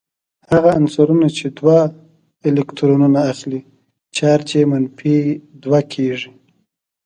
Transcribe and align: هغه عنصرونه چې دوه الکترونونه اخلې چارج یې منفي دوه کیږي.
هغه 0.51 0.69
عنصرونه 0.79 1.27
چې 1.37 1.45
دوه 1.59 1.79
الکترونونه 2.47 3.19
اخلې 3.31 3.61
چارج 4.15 4.47
یې 4.57 4.63
منفي 4.71 5.17
دوه 5.63 5.79
کیږي. 5.93 6.29